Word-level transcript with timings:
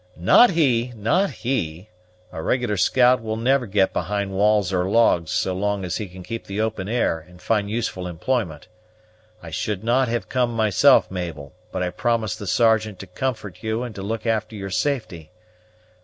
"Not 0.17 0.49
he, 0.49 0.93
not 0.95 1.29
he! 1.29 1.89
A 2.31 2.41
regular 2.41 2.75
scout 2.75 3.21
will 3.21 3.35
never 3.37 3.67
get 3.67 3.93
behind 3.93 4.31
walls 4.31 4.73
or 4.73 4.89
logs 4.89 5.29
so 5.29 5.53
long 5.53 5.85
as 5.85 5.97
he 5.97 6.07
can 6.07 6.23
keep 6.23 6.45
the 6.47 6.59
open 6.59 6.89
air 6.89 7.19
and 7.19 7.39
find 7.39 7.69
useful 7.69 8.07
employment. 8.07 8.67
I 9.43 9.51
should 9.51 9.83
not 9.83 10.07
have 10.07 10.27
come 10.27 10.55
myself, 10.55 11.11
Mabel, 11.11 11.53
but 11.71 11.83
I 11.83 11.91
promised 11.91 12.39
the 12.39 12.47
Sergeant 12.47 12.97
to 12.97 13.05
comfort 13.05 13.61
you 13.61 13.83
and 13.83 13.93
to 13.93 14.01
look 14.01 14.25
after 14.25 14.55
your 14.55 14.71
safety. 14.71 15.29